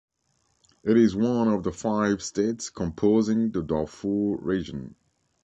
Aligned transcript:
It 0.83 0.97
is 0.97 1.15
one 1.15 1.47
of 1.47 1.61
the 1.61 1.71
five 1.71 2.23
states 2.23 2.71
composing 2.71 3.51
the 3.51 3.61
Darfur 3.61 4.37
region. 4.37 4.95